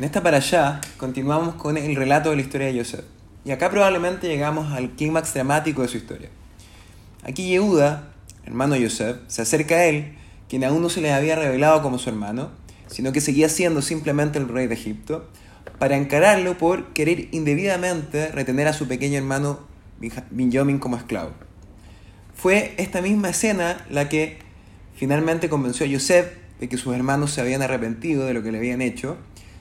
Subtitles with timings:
[0.00, 3.04] En esta para allá continuamos con el relato de la historia de Yosef.
[3.44, 6.30] Y acá probablemente llegamos al clímax dramático de su historia.
[7.22, 8.10] Aquí Yehuda,
[8.46, 10.16] hermano de Yosef, se acerca a él,
[10.48, 12.50] quien aún no se le había revelado como su hermano,
[12.86, 15.28] sino que seguía siendo simplemente el rey de Egipto,
[15.78, 19.60] para encararlo por querer indebidamente retener a su pequeño hermano
[20.30, 21.32] Benjamin como esclavo.
[22.34, 24.38] Fue esta misma escena la que
[24.94, 26.26] finalmente convenció a Yosef
[26.58, 29.18] de que sus hermanos se habían arrepentido de lo que le habían hecho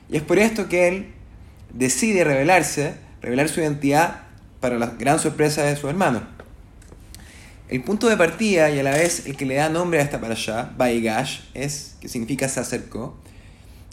[0.09, 1.13] y es por esto que él
[1.73, 4.21] decide revelarse, revelar su identidad
[4.59, 6.23] para la gran sorpresa de su hermano.
[7.69, 10.19] El punto de partida y a la vez el que le da nombre a esta
[10.19, 13.15] para allá, Baigash, es que significa se acercó.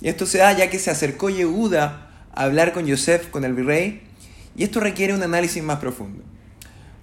[0.00, 3.52] Y esto se da ya que se acercó Yehuda a hablar con Yosef, con el
[3.52, 4.02] virrey,
[4.56, 6.24] y esto requiere un análisis más profundo.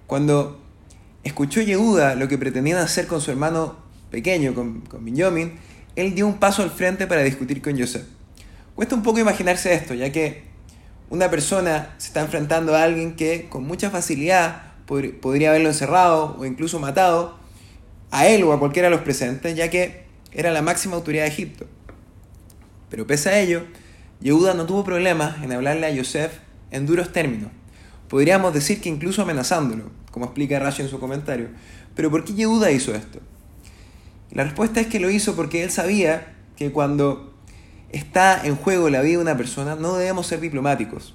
[0.08, 0.60] Cuando
[1.22, 3.76] escuchó Yehuda lo que pretendían hacer con su hermano
[4.10, 5.06] pequeño, con, con
[5.96, 8.02] él dio un paso al frente para discutir con Yosef.
[8.74, 10.42] Cuesta un poco imaginarse esto, ya que
[11.08, 16.44] una persona se está enfrentando a alguien que con mucha facilidad podría haberlo encerrado o
[16.44, 17.38] incluso matado
[18.10, 21.30] a él o a cualquiera de los presentes, ya que era la máxima autoridad de
[21.30, 21.66] Egipto.
[22.90, 23.64] Pero pese a ello,
[24.20, 26.38] Yehuda no tuvo problemas en hablarle a Yosef
[26.70, 27.50] en duros términos.
[28.08, 31.48] Podríamos decir que incluso amenazándolo, como explica Rashi en su comentario.
[31.94, 33.20] Pero ¿por qué Yehuda hizo esto?
[34.30, 37.33] La respuesta es que lo hizo porque él sabía que cuando
[37.94, 41.14] está en juego la vida de una persona, no debemos ser diplomáticos.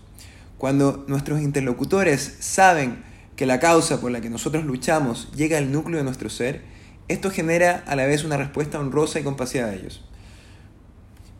[0.57, 3.03] Cuando nuestros interlocutores saben
[3.35, 6.61] que la causa por la que nosotros luchamos llega al núcleo de nuestro ser,
[7.09, 10.05] esto genera a la vez una respuesta honrosa y compasiva de ellos.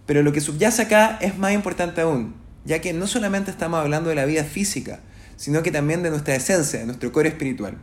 [0.06, 4.10] Pero lo que subyace acá es más importante aún, ya que no solamente estamos hablando
[4.10, 5.00] de la vida física,
[5.38, 7.78] sino que también de nuestra esencia, de nuestro core espiritual.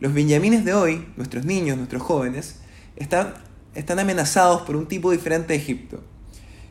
[0.00, 2.56] Los benjamines de hoy, nuestros niños, nuestros jóvenes,
[2.96, 3.34] están,
[3.74, 6.02] están amenazados por un tipo diferente de Egipto,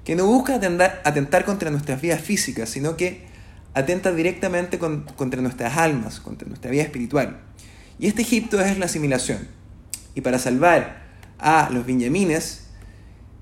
[0.03, 3.25] que no busca atentar, contra nuestras vidas físicas, sino que
[3.73, 7.39] atenta directamente contra nuestras almas, contra nuestra vida espiritual.
[7.99, 9.47] Y este Egipto es la asimilación.
[10.15, 11.03] Y para salvar
[11.39, 12.67] a los benjamines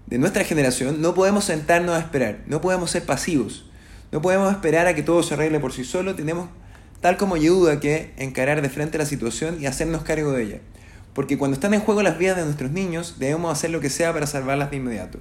[0.08, 3.70] de nuestra generación, no podemos sentarnos a esperar, no podemos ser pasivos,
[4.12, 6.50] no podemos esperar a que todo se arregle por sí solo, tenemos,
[7.02, 10.60] tal como Yehuda, que encarar de frente la situación y hacernos cargo de ella.
[11.14, 14.14] Porque cuando están en juego las vidas de nuestros niños, debemos hacer lo que sea
[14.14, 15.20] para salvarlas de inmediato.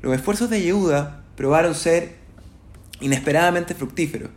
[0.00, 2.16] Los esfuerzos de Yehuda probaron ser
[3.00, 4.30] inesperadamente fructíferos,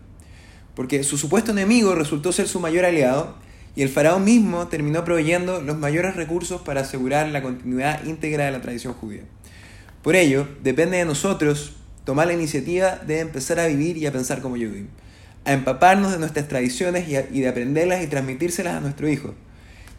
[0.76, 3.36] porque su supuesto enemigo resultó ser su mayor aliado
[3.76, 8.52] y el faraón mismo terminó proveyendo los mayores recursos para asegurar la continuidad íntegra de
[8.52, 9.22] la tradición judía.
[10.02, 11.74] Por ello, depende de nosotros
[12.06, 14.88] tomar la iniciativa de empezar a vivir y a pensar como Yehudim,
[15.46, 19.36] a empaparnos de nuestras tradiciones y, de aprenderlas y transmitírselas a nuestro hijo,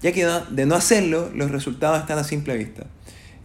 [0.03, 2.87] ya que de no hacerlo los resultados están a simple vista.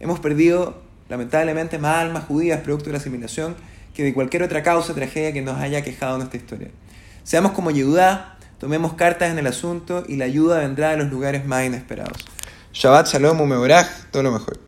[0.00, 3.56] Hemos perdido lamentablemente más almas judías producto de la asimilación
[3.94, 6.68] que de cualquier otra causa tragedia que nos haya quejado en esta historia.
[7.24, 11.44] Seamos como Yehudá, tomemos cartas en el asunto y la ayuda vendrá de los lugares
[11.44, 12.24] más inesperados.
[12.72, 14.56] Shabbat Shalom Umeoraj, todo lo mejor.